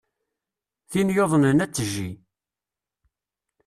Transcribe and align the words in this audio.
Tin 0.91 1.13
yuḍnen 1.15 1.63
ad 1.63 1.71
tejji. 1.73 2.09